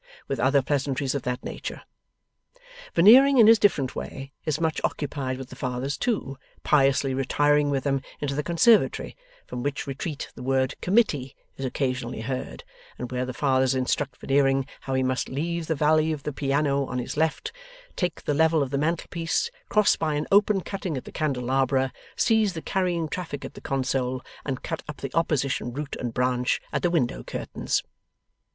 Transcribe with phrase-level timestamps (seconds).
[0.27, 1.83] with other pleasantries of that nature.
[2.95, 7.83] Veneering, in his different way, is much occupied with the Fathers too, piously retiring with
[7.83, 12.63] them into the conservatory, from which retreat the word 'Committee' is occasionally heard,
[12.97, 16.83] and where the Fathers instruct Veneering how he must leave the valley of the piano
[16.87, 17.51] on his left,
[17.95, 22.53] take the level of the mantelpiece, cross by an open cutting at the candelabra, seize
[22.53, 26.81] the carrying traffic at the console, and cut up the opposition root and branch at
[26.81, 27.83] the window curtains.